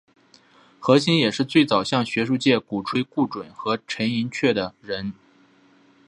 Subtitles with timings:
[0.79, 5.13] 何新也是最早向学术界鼓吹顾准和陈寅恪的人。